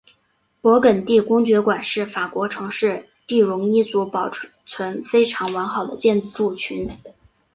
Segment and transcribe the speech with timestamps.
[0.63, 6.89] 勃艮第公爵宫是法国城市第戎一组保存非常完好的建筑群。